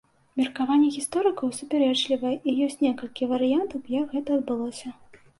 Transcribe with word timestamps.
Меркаванні 0.39 0.87
гісторыкаў 0.93 1.51
супярэчлівыя 1.57 2.37
і 2.51 2.55
ёсць 2.67 2.77
некалькі 2.85 3.27
варыянтаў 3.33 3.83
як 3.97 4.07
гэта 4.15 4.39
адбылося. 4.41 4.89